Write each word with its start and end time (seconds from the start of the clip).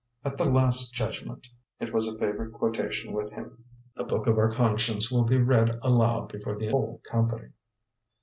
"At 0.25 0.35
the 0.35 0.45
last 0.45 0.95
judgment" 0.95 1.47
it 1.79 1.93
was 1.93 2.07
a 2.07 2.17
favorite 2.17 2.53
quotation 2.53 3.13
with 3.13 3.29
him 3.29 3.63
"the 3.95 4.03
book 4.03 4.25
of 4.25 4.35
our 4.39 4.51
conscience 4.51 5.11
will 5.11 5.25
be 5.25 5.37
read 5.37 5.77
aloud 5.83 6.31
before 6.31 6.57
the 6.57 6.71
whole 6.71 6.99
company." 7.07 7.49